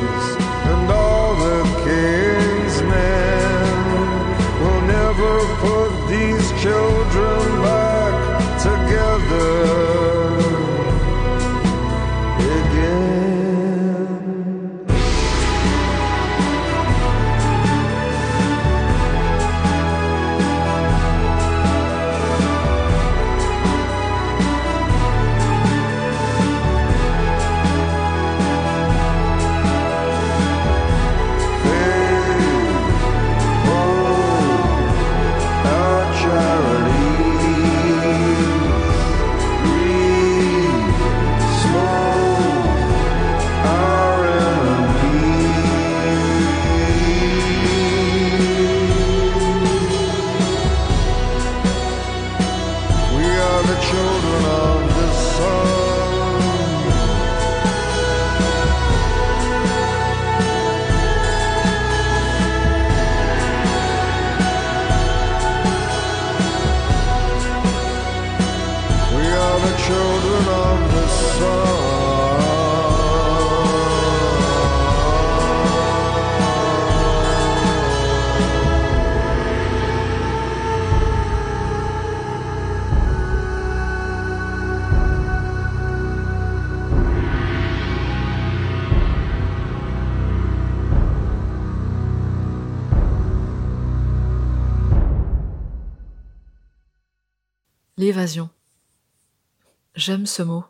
J'aime 100.07 100.27
ce 100.27 100.43
mot. 100.43 100.67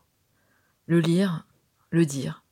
Le 0.87 1.01
lire, 1.01 1.45
le 1.91 2.07
dire. 2.07 2.45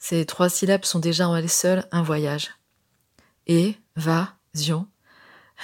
Ces 0.00 0.26
trois 0.26 0.48
syllabes 0.48 0.84
sont 0.84 0.98
déjà 0.98 1.28
en 1.28 1.36
elles 1.36 1.48
seules 1.48 1.86
un 1.92 2.02
voyage. 2.02 2.50
Et, 3.46 3.76
va, 3.94 4.34
zion, 4.56 4.88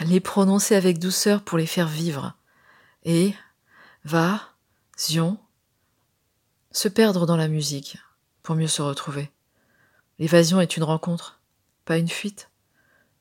les 0.02 0.20
prononcer 0.20 0.76
avec 0.76 1.00
douceur 1.00 1.42
pour 1.42 1.58
les 1.58 1.66
faire 1.66 1.88
vivre. 1.88 2.36
Et, 3.02 3.34
va, 4.04 4.40
zion, 4.96 5.36
se 6.70 6.86
perdre 6.86 7.26
dans 7.26 7.36
la 7.36 7.48
musique 7.48 7.98
pour 8.44 8.54
mieux 8.54 8.68
se 8.68 8.82
retrouver. 8.82 9.32
L'évasion 10.20 10.60
est 10.60 10.76
une 10.76 10.84
rencontre, 10.84 11.40
pas 11.84 11.98
une 11.98 12.08
fuite, 12.08 12.52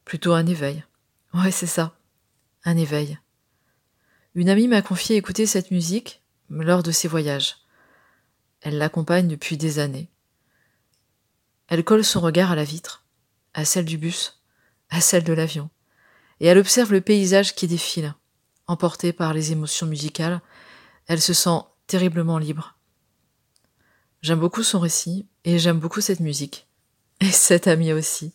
plutôt 0.03 0.33
un 0.33 0.45
éveil. 0.45 0.85
Ouais, 1.33 1.49
c'est 1.49 1.65
ça, 1.65 1.97
un 2.65 2.77
éveil. 2.77 3.17
Une 4.35 4.49
amie 4.49 4.67
m'a 4.67 4.83
confié 4.83 5.15
écouter 5.15 5.47
cette 5.47 5.71
musique 5.71 6.21
lors 6.49 6.83
de 6.83 6.91
ses 6.91 7.07
voyages. 7.07 7.57
Elle 8.61 8.77
l'accompagne 8.77 9.27
depuis 9.27 9.57
des 9.57 9.79
années. 9.79 10.09
Elle 11.67 11.83
colle 11.83 12.03
son 12.03 12.19
regard 12.19 12.51
à 12.51 12.55
la 12.55 12.63
vitre, 12.63 13.05
à 13.53 13.65
celle 13.65 13.85
du 13.85 13.97
bus, 13.97 14.41
à 14.89 15.01
celle 15.01 15.23
de 15.23 15.33
l'avion, 15.33 15.69
et 16.39 16.47
elle 16.47 16.57
observe 16.57 16.91
le 16.91 17.01
paysage 17.01 17.55
qui 17.55 17.67
défile. 17.67 18.13
Emportée 18.67 19.13
par 19.13 19.33
les 19.33 19.51
émotions 19.51 19.87
musicales, 19.87 20.41
elle 21.07 21.21
se 21.21 21.33
sent 21.33 21.59
terriblement 21.87 22.37
libre. 22.37 22.77
J'aime 24.21 24.39
beaucoup 24.39 24.63
son 24.63 24.79
récit 24.79 25.27
et 25.43 25.59
j'aime 25.59 25.79
beaucoup 25.79 26.01
cette 26.01 26.19
musique. 26.19 26.67
Et 27.21 27.31
cette 27.31 27.67
amie 27.67 27.93
aussi. 27.93 28.33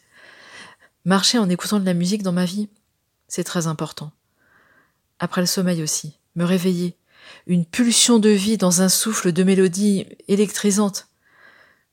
Marcher 1.04 1.38
en 1.38 1.48
écoutant 1.48 1.80
de 1.80 1.84
la 1.84 1.94
musique 1.94 2.22
dans 2.22 2.32
ma 2.32 2.44
vie, 2.44 2.68
c'est 3.28 3.44
très 3.44 3.66
important 3.66 4.12
après 5.20 5.42
le 5.42 5.46
sommeil 5.46 5.82
aussi, 5.82 6.18
me 6.34 6.44
réveiller, 6.44 6.96
une 7.46 7.64
pulsion 7.64 8.18
de 8.18 8.30
vie 8.30 8.56
dans 8.56 8.82
un 8.82 8.88
souffle 8.88 9.32
de 9.32 9.42
mélodie 9.42 10.06
électrisante. 10.28 11.08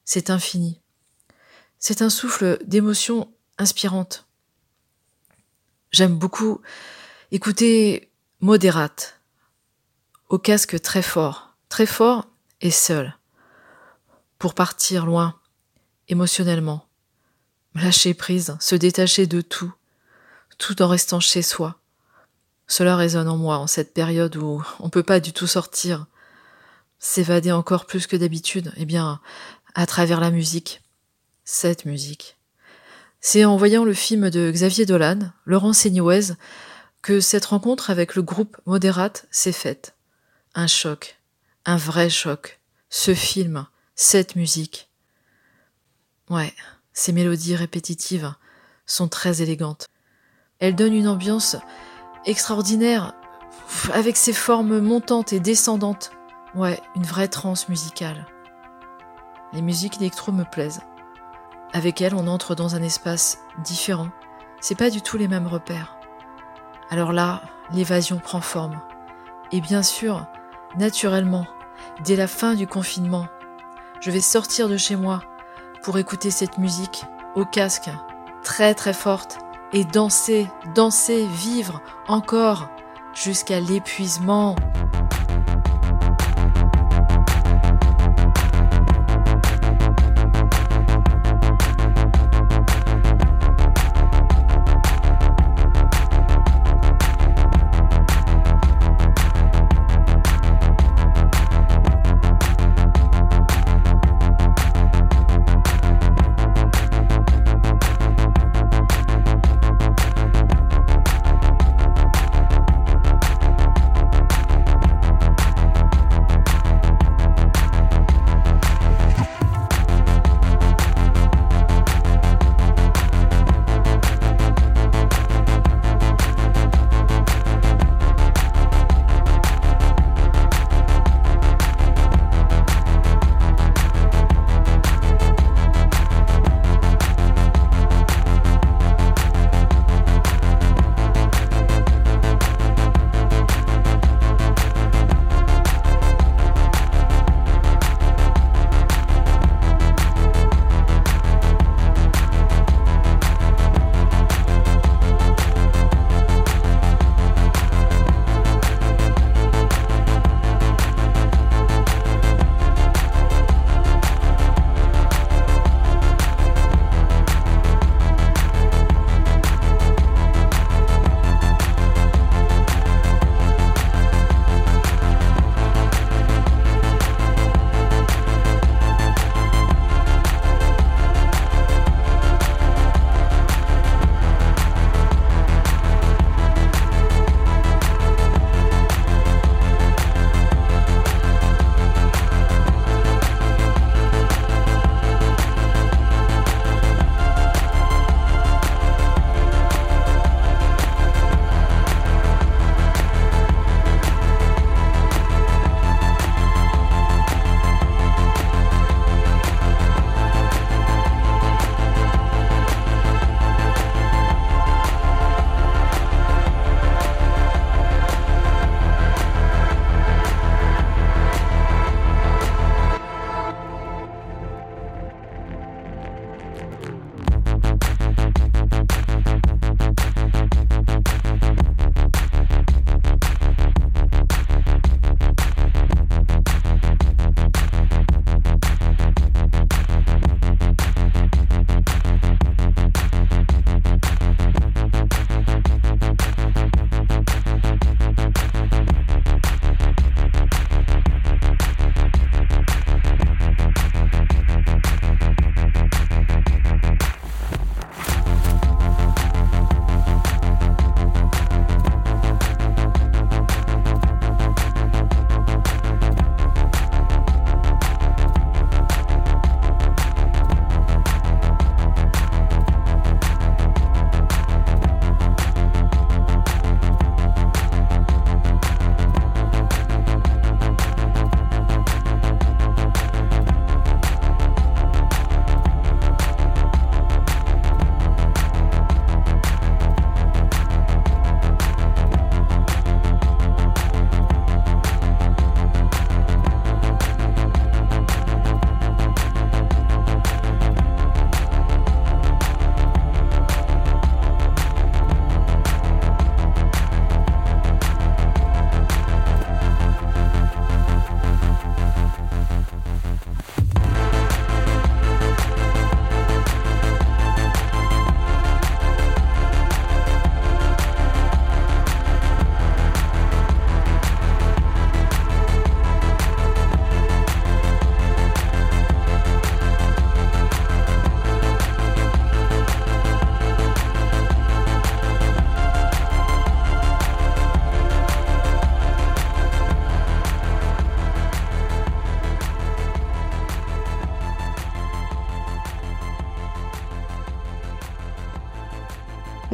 C'est 0.06 0.30
infini. 0.30 0.80
C'est 1.80 2.02
un 2.02 2.10
souffle 2.10 2.60
d'émotion 2.65 3.32
inspirante. 3.58 4.26
J'aime 5.91 6.15
beaucoup 6.15 6.62
écouter 7.32 8.12
modérate, 8.39 9.19
au 10.30 10.38
casque 10.38 10.82
très 10.82 11.02
fort, 11.02 11.56
très 11.69 11.86
fort 11.86 12.28
et 12.62 12.71
seul, 12.71 13.17
pour 14.38 14.54
partir 14.54 15.06
loin, 15.06 15.39
émotionnellement, 16.08 16.88
lâcher 17.76 18.13
prise, 18.13 18.56
se 18.60 18.76
détacher 18.76 19.28
de 19.28 19.41
tout, 19.41 19.73
tout 20.58 20.82
en 20.82 20.88
restant 20.88 21.19
chez 21.19 21.41
soi, 21.41 21.80
cela 22.67 22.95
résonne 22.95 23.30
en 23.30 23.38
moi 23.38 23.58
en 23.58 23.67
cette 23.67 23.93
période 23.93 24.36
où 24.36 24.63
on 24.80 24.89
peut 24.89 25.03
pas 25.03 25.19
du 25.19 25.34
tout 25.34 25.47
sortir, 25.47 26.06
s'évader 26.99 27.51
encore 27.51 27.86
plus 27.86 28.08
que 28.08 28.17
d'habitude, 28.17 28.71
eh 28.77 28.86
bien, 28.86 29.21
à 29.75 29.86
travers 29.86 30.19
la 30.19 30.32
musique. 30.32 30.82
Cette 31.45 31.86
musique. 31.86 32.38
C'est 33.21 33.45
en 33.45 33.58
voyant 33.58 33.86
le 33.86 33.93
film 33.93 34.30
de 34.30 34.51
Xavier 34.51 34.86
Dolan, 34.86 35.32
Laurent 35.45 35.73
Seignoise, 35.73 36.36
que 37.01 37.19
cette 37.19 37.45
rencontre 37.45 37.89
avec 37.89 38.15
le 38.15 38.21
groupe 38.21 38.58
Modérate 38.65 39.27
s'est 39.32 39.53
faite. 39.53 39.95
Un 40.56 40.67
choc. 40.67 41.17
Un 41.65 41.77
vrai 41.77 42.10
choc. 42.10 42.60
Ce 42.89 43.13
film. 43.13 43.65
Cette 43.95 44.36
musique. 44.36 44.89
Ouais, 46.30 46.53
ces 46.93 47.13
mélodies 47.13 47.56
répétitives 47.56 48.34
sont 48.86 49.08
très 49.08 49.41
élégantes. 49.41 49.88
Elles 50.60 50.75
donnent 50.75 50.93
une 50.93 51.08
ambiance 51.08 51.56
extraordinaire, 52.28 53.13
avec 53.94 54.18
ses 54.18 54.34
formes 54.34 54.80
montantes 54.80 55.34
et 55.34 55.40
descendantes. 55.40 56.12
Ouais, 56.54 56.80
une 56.96 57.04
vraie 57.04 57.28
transe 57.28 57.70
musicale. 57.70 58.28
Les 59.54 59.62
musiques 59.62 59.98
d'électro 59.98 60.32
me 60.32 60.44
plaisent. 60.44 60.82
Avec 61.74 62.02
elles, 62.02 62.16
on 62.16 62.28
entre 62.28 62.54
dans 62.54 62.76
un 62.76 62.84
espace 62.84 63.40
différent. 63.63 64.10
C'est 64.60 64.78
pas 64.78 64.90
du 64.90 65.02
tout 65.02 65.18
les 65.18 65.28
mêmes 65.28 65.48
repères. 65.48 65.98
Alors 66.90 67.13
là, 67.13 67.42
l'évasion 67.72 68.18
prend 68.18 68.42
forme. 68.42 68.80
Et 69.52 69.62
bien 69.62 69.84
sûr, 69.84 70.26
naturellement, 70.78 71.48
dès 72.04 72.16
la 72.16 72.28
fin 72.28 72.56
du 72.56 72.68
confinement, 72.68 73.28
je 74.02 74.12
vais 74.12 74.22
sortir 74.22 74.70
de 74.70 74.78
chez 74.78 74.96
moi 74.96 75.22
pour 75.84 75.98
écouter 75.98 76.32
cette 76.32 76.58
musique 76.58 77.06
au 77.36 77.46
casque, 77.46 77.90
très 78.44 78.74
très 78.74 78.94
forte, 78.94 79.40
et 79.73 79.84
danser, 79.84 80.47
danser, 80.75 81.25
vivre 81.25 81.82
encore 82.08 82.69
jusqu'à 83.13 83.60
l'épuisement. 83.60 84.56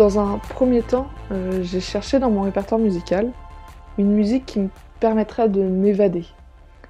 Dans 0.03 0.19
un 0.19 0.37
premier 0.37 0.81
temps, 0.81 1.07
euh, 1.31 1.63
j'ai 1.63 1.79
cherché 1.79 2.19
dans 2.19 2.29
mon 2.29 2.41
répertoire 2.41 2.77
musical 2.77 3.31
une 3.97 4.11
musique 4.11 4.45
qui 4.45 4.59
me 4.59 4.67
permettrait 4.99 5.47
de 5.47 5.61
m'évader. 5.61 6.25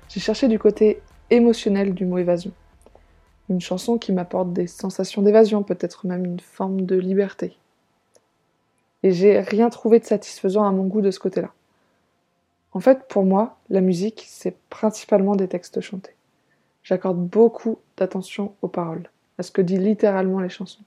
J'ai 0.09 0.19
cherché 0.19 0.47
du 0.47 0.57
côté 0.57 0.99
émotionnel 1.29 1.93
du 1.93 2.07
mot 2.07 2.17
évasion. 2.17 2.51
Une 3.51 3.61
chanson 3.61 3.99
qui 3.99 4.13
m'apporte 4.13 4.51
des 4.51 4.65
sensations 4.65 5.21
d'évasion, 5.21 5.61
peut-être 5.61 6.07
même 6.07 6.25
une 6.25 6.39
forme 6.39 6.87
de 6.87 6.95
liberté. 6.95 7.55
Et 9.03 9.11
j'ai 9.11 9.41
rien 9.41 9.69
trouvé 9.69 9.99
de 9.99 10.05
satisfaisant 10.05 10.63
à 10.63 10.71
mon 10.71 10.85
goût 10.85 11.01
de 11.01 11.11
ce 11.11 11.19
côté-là. 11.19 11.51
En 12.71 12.79
fait, 12.79 13.07
pour 13.07 13.25
moi, 13.25 13.57
la 13.69 13.81
musique, 13.81 14.25
c'est 14.27 14.57
principalement 14.71 15.35
des 15.35 15.47
textes 15.47 15.81
chantés. 15.81 16.15
J'accorde 16.81 17.23
beaucoup 17.23 17.77
d'attention 17.95 18.55
aux 18.63 18.69
paroles, 18.69 19.07
à 19.37 19.43
ce 19.43 19.51
que 19.51 19.61
disent 19.61 19.81
littéralement 19.81 20.39
les 20.39 20.49
chansons. 20.49 20.81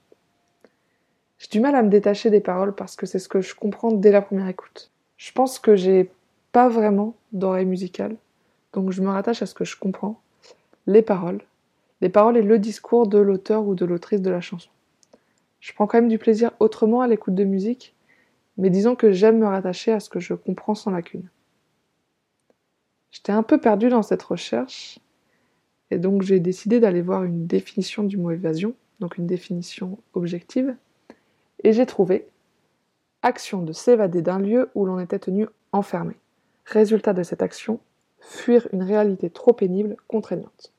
J'ai 1.37 1.49
du 1.49 1.59
mal 1.59 1.75
à 1.75 1.83
me 1.83 1.89
détacher 1.89 2.29
des 2.29 2.39
paroles 2.39 2.73
parce 2.73 2.95
que 2.95 3.05
c'est 3.05 3.19
ce 3.19 3.29
que 3.29 3.41
je 3.41 3.53
comprends 3.53 3.91
dès 3.91 4.11
la 4.11 4.21
première 4.21 4.47
écoute. 4.47 4.91
Je 5.17 5.31
pense 5.31 5.59
que 5.59 5.75
j'ai 5.75 6.11
pas 6.51 6.67
vraiment 6.67 7.15
d'oreille 7.31 7.65
musicale, 7.65 8.15
donc 8.73 8.91
je 8.91 9.01
me 9.01 9.09
rattache 9.09 9.41
à 9.41 9.45
ce 9.45 9.53
que 9.53 9.65
je 9.65 9.77
comprends, 9.77 10.19
les 10.87 11.03
paroles, 11.03 11.41
les 12.01 12.09
paroles 12.09 12.37
et 12.37 12.41
le 12.41 12.57
discours 12.57 13.07
de 13.07 13.19
l'auteur 13.19 13.67
ou 13.67 13.75
de 13.75 13.85
l'autrice 13.85 14.21
de 14.21 14.31
la 14.31 14.41
chanson. 14.41 14.69
Je 15.59 15.73
prends 15.73 15.85
quand 15.85 15.99
même 15.99 16.09
du 16.09 16.17
plaisir 16.17 16.51
autrement 16.59 17.01
à 17.01 17.07
l'écoute 17.07 17.35
de 17.35 17.43
musique, 17.43 17.95
mais 18.57 18.71
disons 18.71 18.95
que 18.95 19.11
j'aime 19.11 19.39
me 19.39 19.47
rattacher 19.47 19.91
à 19.91 19.99
ce 19.99 20.09
que 20.09 20.19
je 20.19 20.33
comprends 20.33 20.75
sans 20.75 20.91
lacune. 20.91 21.29
J'étais 23.11 23.31
un 23.31 23.43
peu 23.43 23.59
perdu 23.59 23.89
dans 23.89 24.03
cette 24.03 24.23
recherche, 24.23 24.99
et 25.91 25.99
donc 25.99 26.23
j'ai 26.23 26.39
décidé 26.39 26.79
d'aller 26.79 27.01
voir 27.01 27.23
une 27.23 27.45
définition 27.45 28.03
du 28.03 28.17
mot 28.17 28.31
évasion, 28.31 28.73
donc 28.99 29.17
une 29.17 29.27
définition 29.27 29.99
objective, 30.13 30.75
et 31.63 31.73
j'ai 31.73 31.85
trouvé 31.85 32.27
action 33.21 33.61
de 33.61 33.73
s'évader 33.73 34.21
d'un 34.21 34.39
lieu 34.39 34.69
où 34.75 34.85
l'on 34.85 34.99
était 34.99 35.19
tenu 35.19 35.47
enfermé. 35.71 36.15
Résultat 36.65 37.13
de 37.13 37.23
cette 37.23 37.41
action, 37.41 37.79
fuir 38.19 38.67
une 38.73 38.83
réalité 38.83 39.29
trop 39.29 39.53
pénible, 39.53 39.97
contraignante. 40.07 40.71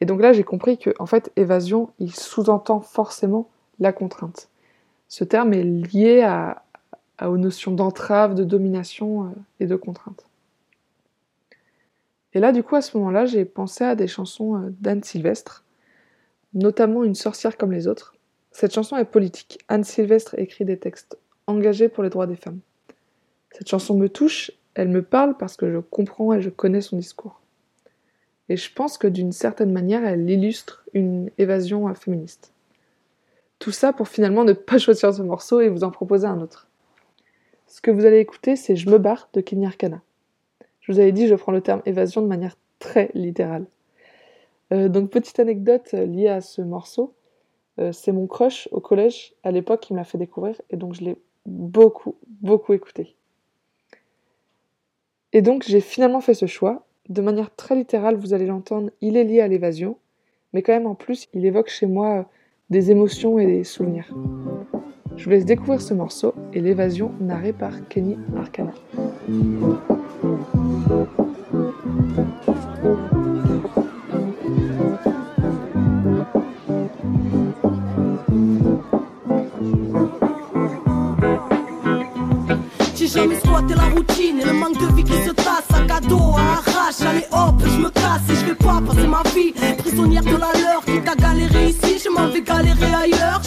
Et 0.00 0.06
donc 0.06 0.20
là, 0.20 0.32
j'ai 0.32 0.44
compris 0.44 0.78
que, 0.78 0.94
en 0.98 1.06
fait, 1.06 1.32
évasion, 1.36 1.90
il 1.98 2.14
sous-entend 2.14 2.80
forcément 2.80 3.48
la 3.78 3.92
contrainte. 3.92 4.48
Ce 5.08 5.24
terme 5.24 5.52
est 5.54 5.64
lié 5.64 6.44
aux 7.22 7.36
notions 7.36 7.72
d'entrave, 7.72 8.34
de 8.34 8.44
domination 8.44 9.24
euh, 9.24 9.28
et 9.60 9.66
de 9.66 9.74
contrainte. 9.74 10.24
Et 12.34 12.40
là, 12.40 12.52
du 12.52 12.62
coup, 12.62 12.76
à 12.76 12.82
ce 12.82 12.96
moment-là, 12.96 13.26
j'ai 13.26 13.44
pensé 13.44 13.82
à 13.82 13.96
des 13.96 14.06
chansons 14.06 14.56
euh, 14.56 14.74
d'Anne 14.80 15.02
Sylvestre, 15.02 15.64
notamment 16.54 17.02
Une 17.04 17.14
sorcière 17.14 17.56
comme 17.56 17.72
les 17.72 17.88
autres, 17.88 18.14
cette 18.50 18.74
chanson 18.74 18.96
est 18.96 19.04
politique. 19.04 19.58
Anne 19.68 19.84
Sylvestre 19.84 20.38
écrit 20.38 20.64
des 20.64 20.78
textes 20.78 21.18
engagés 21.46 21.88
pour 21.88 22.02
les 22.02 22.10
droits 22.10 22.26
des 22.26 22.36
femmes. 22.36 22.60
Cette 23.50 23.68
chanson 23.68 23.96
me 23.96 24.08
touche, 24.08 24.50
elle 24.74 24.88
me 24.88 25.02
parle 25.02 25.36
parce 25.36 25.56
que 25.56 25.70
je 25.70 25.78
comprends 25.78 26.32
et 26.32 26.42
je 26.42 26.50
connais 26.50 26.80
son 26.80 26.96
discours. 26.96 27.40
Et 28.48 28.56
je 28.56 28.72
pense 28.72 28.98
que 28.98 29.06
d'une 29.06 29.32
certaine 29.32 29.72
manière, 29.72 30.04
elle 30.04 30.28
illustre 30.28 30.84
une 30.94 31.30
évasion 31.38 31.92
féministe. 31.94 32.52
Tout 33.58 33.72
ça 33.72 33.92
pour 33.92 34.08
finalement 34.08 34.44
ne 34.44 34.52
pas 34.52 34.78
choisir 34.78 35.12
ce 35.12 35.22
morceau 35.22 35.60
et 35.60 35.68
vous 35.68 35.84
en 35.84 35.90
proposer 35.90 36.26
un 36.26 36.40
autre. 36.40 36.68
Ce 37.66 37.80
que 37.80 37.90
vous 37.90 38.06
allez 38.06 38.18
écouter, 38.18 38.56
c'est 38.56 38.76
Je 38.76 38.88
me 38.88 38.98
barre 38.98 39.28
de 39.34 39.40
Kenny 39.40 39.66
Arcana. 39.66 40.00
Je 40.80 40.92
vous 40.92 41.00
avais 41.00 41.12
dit, 41.12 41.26
je 41.26 41.34
prends 41.34 41.52
le 41.52 41.60
terme 41.60 41.82
évasion 41.84 42.22
de 42.22 42.26
manière 42.26 42.56
très 42.78 43.10
littérale. 43.12 43.66
Euh, 44.72 44.88
donc, 44.88 45.10
petite 45.10 45.38
anecdote 45.38 45.92
liée 45.92 46.28
à 46.28 46.40
ce 46.40 46.62
morceau. 46.62 47.12
Euh, 47.78 47.92
c'est 47.92 48.12
mon 48.12 48.26
crush 48.26 48.68
au 48.72 48.80
collège 48.80 49.34
à 49.44 49.50
l'époque 49.50 49.80
qui 49.80 49.92
me 49.92 49.98
l'a 49.98 50.04
fait 50.04 50.18
découvrir 50.18 50.60
et 50.70 50.76
donc 50.76 50.94
je 50.94 51.04
l'ai 51.04 51.16
beaucoup, 51.46 52.16
beaucoup 52.40 52.72
écouté. 52.72 53.16
Et 55.32 55.42
donc 55.42 55.64
j'ai 55.66 55.80
finalement 55.80 56.20
fait 56.20 56.34
ce 56.34 56.46
choix. 56.46 56.86
De 57.08 57.22
manière 57.22 57.54
très 57.54 57.74
littérale, 57.74 58.16
vous 58.16 58.34
allez 58.34 58.46
l'entendre, 58.46 58.90
il 59.00 59.16
est 59.16 59.24
lié 59.24 59.40
à 59.40 59.48
l'évasion, 59.48 59.96
mais 60.52 60.62
quand 60.62 60.72
même 60.72 60.86
en 60.86 60.94
plus, 60.94 61.28
il 61.32 61.46
évoque 61.46 61.68
chez 61.68 61.86
moi 61.86 62.28
des 62.70 62.90
émotions 62.90 63.38
et 63.38 63.46
des 63.46 63.64
souvenirs. 63.64 64.12
Je 65.16 65.24
vous 65.24 65.30
laisse 65.30 65.44
découvrir 65.44 65.80
ce 65.80 65.94
morceau 65.94 66.34
et 66.52 66.60
l'évasion 66.60 67.12
narrée 67.20 67.52
par 67.52 67.88
Kenny 67.88 68.18
Arcana. 68.36 68.72
Squat 83.58 83.76
la 83.76 83.84
routine 83.94 84.40
et 84.40 84.44
le 84.44 84.52
manque 84.52 84.78
de 84.78 84.94
vie 84.94 85.04
qui 85.04 85.12
se 85.12 85.30
tasse. 85.30 85.64
Sac 85.70 85.90
à 85.90 86.00
dos, 86.00 86.34
à 86.36 86.58
arrache, 86.58 87.00
allez 87.06 87.26
hop, 87.32 87.54
je 87.64 87.78
me 87.78 87.90
casse 87.90 88.22
et 88.30 88.34
je 88.34 88.44
vais 88.46 88.54
pas 88.54 88.80
passer 88.86 89.06
ma 89.06 89.22
vie 89.34 89.52
prisonnière 89.78 90.22
de 90.22 90.36
la 90.36 90.52
leur. 90.60 90.84
Qui 90.84 91.00
t'a 91.02 91.14
galéré 91.14 91.68
ici, 91.68 92.00
je 92.04 92.10
m'en 92.10 92.28
vais 92.28 92.42
galérer 92.42 92.94
ailleurs. 92.94 93.40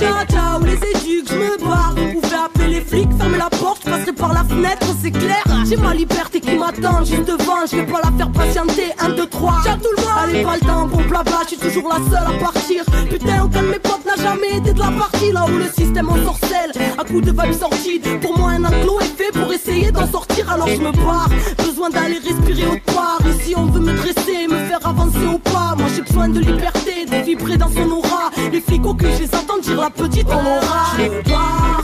La 4.34 4.44
fenêtre, 4.44 4.88
c'est 5.02 5.12
clair. 5.12 5.44
J'ai 5.68 5.78
ma 5.78 5.94
liberté 5.94 6.40
qui 6.40 6.58
m'attend 6.58 7.04
juste 7.04 7.26
devant, 7.26 7.66
je 7.70 7.78
vais 7.78 7.86
pas 7.86 8.02
la 8.04 8.12
faire 8.18 8.32
patienter. 8.32 8.94
1, 9.00 9.10
2, 9.10 9.28
3, 9.28 9.54
ciao 9.64 9.78
tout 9.78 9.90
le 9.96 10.02
monde. 10.02 10.12
Allez, 10.24 10.44
pas 10.44 10.56
le 10.56 10.60
temps, 10.62 10.88
bon 10.88 11.02
blabla, 11.04 11.40
je 11.44 11.48
suis 11.50 11.58
toujours 11.58 11.90
la 11.90 11.98
seule 12.10 12.36
à 12.36 12.40
partir. 12.40 12.84
Putain, 13.10 13.44
aucun 13.44 13.64
de 13.64 13.68
mes 13.68 13.80
potes 13.80 14.06
n'a 14.06 14.22
jamais 14.22 14.58
été 14.58 14.74
de 14.74 14.80
la 14.80 14.92
partie. 14.92 15.32
Là 15.32 15.46
où 15.46 15.58
le 15.58 15.66
système 15.66 16.10
en 16.10 16.24
sorcelle, 16.24 16.72
à 16.98 17.04
coup 17.04 17.22
de 17.22 17.32
vibes 17.32 17.54
sorties. 17.54 18.02
Pour 18.22 18.38
moi, 18.38 18.52
un 18.52 18.66
enclos 18.66 19.00
est 19.02 19.18
fait 19.18 19.32
pour 19.32 19.52
essayer 19.54 19.92
d'en 19.92 20.08
sortir, 20.08 20.50
alors 20.52 20.68
je 20.68 20.82
me 20.82 20.92
barre. 20.92 21.30
Besoin 21.58 21.90
d'aller 21.90 22.20
respirer 22.20 22.68
autre 22.68 22.94
part. 22.94 23.20
Ici, 23.28 23.54
on 23.56 23.66
veut 23.66 23.80
me 23.80 23.94
dresser, 23.94 24.48
me 24.50 24.58
faire 24.68 24.86
avancer 24.86 25.26
au 25.34 25.38
pas. 25.38 25.76
Moi, 25.78 25.88
j'ai 25.96 26.02
besoin 26.02 26.30
de 26.30 26.40
liberté, 26.40 27.06
de 27.06 27.26
vibrer 27.26 27.58
dans 27.58 27.70
son 27.70 27.90
aura. 27.92 28.30
Les 28.52 28.62
flics 28.62 28.86
au 28.86 28.94
cul, 28.94 29.08
je 29.18 29.24
les 29.24 29.62
dire 29.62 29.82
la 29.82 29.90
petite 29.90 30.28
on 30.30 30.40
aura. 30.40 31.81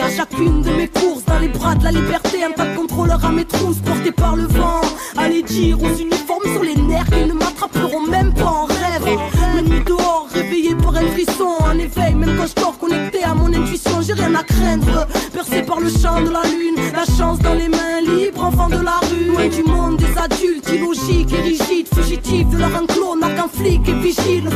À 0.00 0.10
chacune 0.10 0.62
de 0.62 0.70
mes 0.70 0.88
courses 0.88 1.24
dans 1.24 1.38
les 1.38 1.48
bras 1.48 1.74
de 1.74 1.84
la 1.84 1.92
liberté. 1.92 2.44
Un 2.44 2.52
tas 2.52 2.66
de 2.66 2.76
contrôleurs 2.76 3.24
à 3.24 3.30
mes 3.30 3.44
trousses 3.44 3.78
portés 3.78 4.12
par 4.12 4.36
le 4.36 4.44
vent. 4.44 4.80
Allez 5.16 5.42
dire 5.42 5.82
aux 5.82 5.94
uniformes 5.94 6.48
sur 6.52 6.62
les 6.62 6.76
nerfs 6.76 7.06
qu'ils 7.06 7.28
ne 7.28 7.34
m'attraperont 7.34 8.06
même 8.06 8.32
pas 8.32 8.44
en 8.44 8.64
rêve. 8.64 9.18
La 9.54 9.62
nuit 9.62 9.82
dehors, 9.84 10.28
réveillé 10.32 10.74
par 10.74 10.96
un 10.96 11.06
frisson. 11.08 11.48
En 11.60 11.78
éveil, 11.78 12.14
même 12.14 12.36
quand 12.36 12.46
je 12.46 12.61
connecté 12.92 13.24
à 13.24 13.34
mon 13.34 13.52
intuition, 13.52 14.00
j'ai 14.02 14.12
rien 14.12 14.34
à 14.34 14.42
craindre. 14.42 15.06
Percé 15.32 15.62
par 15.62 15.80
le 15.80 15.88
champ 15.88 16.20
de 16.20 16.30
la 16.30 16.42
lune, 16.44 16.76
la 16.94 17.04
chance 17.16 17.38
dans 17.38 17.54
les 17.54 17.68
mains 17.68 18.00
libres, 18.04 18.44
enfant 18.44 18.68
de 18.68 18.82
la 18.82 18.98
rue. 19.08 19.26
Loin 19.32 19.48
du 19.48 19.62
monde 19.62 19.96
des 19.96 20.18
adultes, 20.18 20.68
illogiques 20.72 21.32
et 21.32 21.40
rigides, 21.40 21.88
fugitifs 21.94 22.48
de 22.48 22.58
leur 22.58 22.74
enclos, 22.74 23.16
n'a 23.16 23.30
qu'un 23.30 23.48
flic 23.48 23.88
et 23.88 23.94
vigile. 23.94 24.48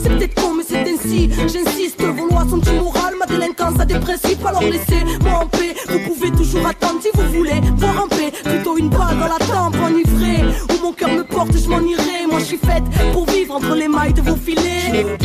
C'est 0.00 0.10
peut-être 0.10 0.34
con, 0.34 0.54
mais 0.56 0.64
c'est 0.66 0.84
ainsi. 0.92 1.30
J'insiste, 1.52 2.02
vos 2.02 2.28
lois 2.28 2.46
sont 2.48 2.60
immorales, 2.60 3.14
ma 3.18 3.26
délinquance 3.26 3.80
a 3.80 3.84
des 3.84 3.98
principes, 3.98 4.44
alors 4.46 4.62
laissez-moi 4.62 5.40
en 5.42 5.46
paix. 5.46 5.74
Vous 5.88 6.00
pouvez 6.10 6.30
toujours 6.30 6.66
attendre 6.66 7.00
si 7.02 7.08
vous 7.14 7.28
voulez 7.36 7.60
voir 7.76 8.04
en 8.04 8.08
paix. 8.08 8.32
Plutôt 8.44 8.76
une 8.76 8.90
balle 8.90 9.18
dans 9.18 9.28
la 9.28 9.38
tempe, 9.38 9.76
enivrée. 9.84 10.44
Où 10.70 10.84
mon 10.84 10.92
cœur 10.92 11.10
me 11.10 11.24
porte, 11.24 11.56
je 11.56 11.68
m'en 11.68 11.80
irai. 11.80 12.26
Moi 12.30 12.38
je 12.38 12.44
suis 12.44 12.58
faite 12.58 12.84
pour 13.12 13.26
vivre 13.26 13.56
entre 13.56 13.74
les 13.74 13.88
mailles 13.88 14.14
de 14.14 14.22
vos 14.22 14.36
filets. 14.36 15.18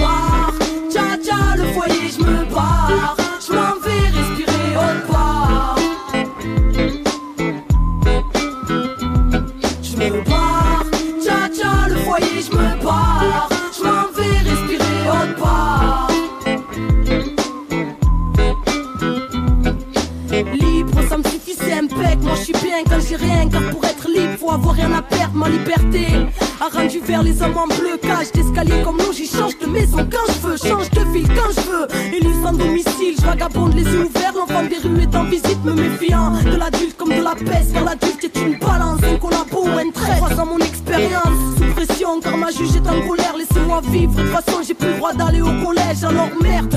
Avoir 24.51 24.75
rien 24.75 24.91
à 24.93 25.01
perdre. 25.01 25.35
Ma 25.35 25.49
liberté 25.49 26.07
a 26.59 26.75
rendu 26.75 26.99
vers 26.99 27.23
les 27.23 27.41
hommes 27.41 27.57
en 27.57 27.67
bleu. 27.67 27.97
Cage 28.01 28.31
d'escalier 28.33 28.81
comme 28.83 28.97
l'eau, 28.97 29.13
j'y 29.13 29.27
change 29.27 29.57
de 29.59 29.67
maison 29.67 30.07
quand 30.11 30.33
je 30.33 30.47
veux, 30.47 30.57
change 30.57 30.89
de 30.91 31.01
ville 31.11 31.27
quand 31.27 31.51
je 31.55 31.61
veux. 31.69 31.87
Élu 32.15 32.33
sans 32.43 32.53
domicile, 32.53 33.15
je 33.19 33.25
vagabonde 33.25 33.75
les 33.75 33.83
yeux 33.83 34.05
ouverts. 34.05 34.33
L'enfant 34.35 34.63
des 34.63 34.77
rues 34.77 35.01
est 35.01 35.15
en 35.15 35.23
visite, 35.25 35.63
me 35.63 35.73
méfiant 35.73 36.31
de 36.43 36.55
l'adulte 36.55 36.97
comme 36.97 37.09
de 37.09 37.21
la 37.21 37.35
peste. 37.35 37.73
Car 37.73 37.83
l'adulte 37.83 38.23
est 38.23 38.37
une 38.39 38.57
balance, 38.59 39.01
un 39.03 39.17
collabo 39.17 39.63
ou 39.63 39.77
un 39.77 39.91
trait. 39.91 40.17
Croisant 40.17 40.45
mon 40.45 40.59
expérience, 40.59 41.37
sous 41.57 41.73
pression, 41.73 42.19
car 42.21 42.37
ma 42.37 42.51
juge 42.51 42.75
est 42.75 42.87
en 42.87 43.07
colère. 43.07 43.35
Laissez-moi 43.37 43.81
vivre. 43.91 44.13
De 44.13 44.21
toute 44.21 44.31
façon, 44.31 44.59
j'ai 44.65 44.73
plus 44.73 44.89
le 44.89 44.97
droit 44.97 45.13
d'aller 45.13 45.41
au 45.41 45.51
collège, 45.63 46.03
alors 46.03 46.29
merde. 46.41 46.75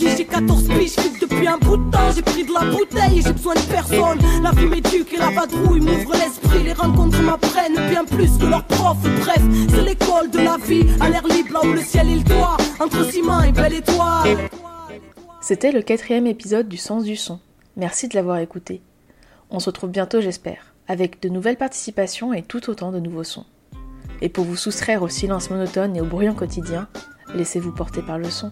J'ai 0.00 0.24
14 0.24 0.68
piges, 0.68 0.94
je 0.96 1.20
depuis 1.20 1.46
un 1.46 1.58
bout 1.58 1.76
de 1.76 1.90
temps. 1.90 2.10
J'ai 2.14 2.22
pris 2.22 2.44
de 2.44 2.52
la 2.54 2.60
bouteille 2.70 3.18
et 3.18 3.22
j'ai 3.22 3.32
besoin 3.32 3.54
de 3.54 3.60
personne. 3.60 4.18
La 4.42 4.50
vie 4.52 4.66
m'éduque 4.66 5.12
et 5.12 5.18
la 5.18 5.28
vadrouille 5.28 5.80
m'ouvre 5.80 6.14
l'esprit. 6.14 6.64
Les 6.64 6.72
rencontres 6.72 7.20
m'apprennent 7.20 7.90
bien 7.90 8.06
plus 8.06 8.38
que 8.38 8.46
leurs 8.46 8.64
profs. 8.64 9.02
Bref, 9.20 9.42
c'est 9.68 9.82
l'école 9.82 10.30
de 10.30 10.38
la 10.38 10.56
vie, 10.56 10.86
à 11.00 11.10
l'air 11.10 11.26
libre, 11.26 11.52
là 11.52 11.68
où 11.68 11.72
le 11.74 11.82
ciel 11.82 12.08
est 12.08 12.16
le 12.16 12.24
toit. 12.24 12.56
Entre 12.78 13.10
ciment 13.10 13.42
et 13.42 13.52
belle 13.52 13.74
étoile. 13.74 14.48
C'était 15.42 15.72
le 15.72 15.82
quatrième 15.82 16.26
épisode 16.26 16.68
du 16.68 16.78
Sens 16.78 17.04
du 17.04 17.16
Son. 17.16 17.38
Merci 17.76 18.08
de 18.08 18.14
l'avoir 18.14 18.38
écouté. 18.38 18.80
On 19.50 19.60
se 19.60 19.66
retrouve 19.66 19.90
bientôt, 19.90 20.22
j'espère, 20.22 20.74
avec 20.88 21.20
de 21.20 21.28
nouvelles 21.28 21.58
participations 21.58 22.32
et 22.32 22.42
tout 22.42 22.70
autant 22.70 22.90
de 22.90 23.00
nouveaux 23.00 23.24
sons. 23.24 23.44
Et 24.22 24.30
pour 24.30 24.44
vous 24.44 24.56
soustraire 24.56 25.02
au 25.02 25.08
silence 25.08 25.50
monotone 25.50 25.94
et 25.94 26.00
au 26.00 26.06
bruyant 26.06 26.34
quotidien, 26.34 26.88
laissez-vous 27.34 27.72
porter 27.72 28.00
par 28.00 28.18
le 28.18 28.30
son. 28.30 28.50